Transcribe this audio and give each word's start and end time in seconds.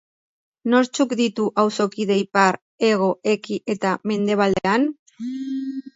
Nortzuk 0.73 1.11
ditu 1.19 1.45
auzokide 1.63 2.17
ipar, 2.21 2.59
hego, 2.89 3.13
eki 3.35 3.61
eta 3.75 3.95
mendebaldean? 4.13 4.89